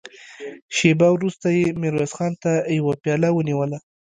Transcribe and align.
شېبه 0.75 1.07
وروسته 1.13 1.47
يې 1.57 1.65
ميرويس 1.81 2.11
خان 2.17 2.33
ته 2.43 2.51
يوه 2.77 2.93
پياله 3.03 3.29
ونيوله. 3.33 3.77